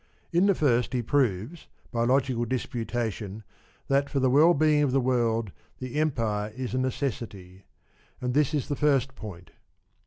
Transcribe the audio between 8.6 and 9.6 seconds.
the first point.